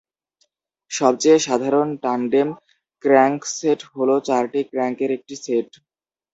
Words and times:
সবচেয়ে 0.91 1.39
সাধারণ 1.39 1.87
টান্ডেম 2.03 2.49
ক্র্যাঙ্কসেট 3.03 3.79
হল 3.91 4.09
চারটি 4.27 4.61
ক্র্যাঙ্কের 4.71 5.11
একটি 5.17 5.35
সেট। 5.43 5.69